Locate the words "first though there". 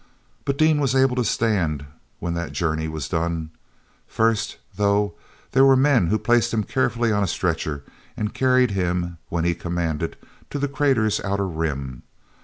4.07-5.63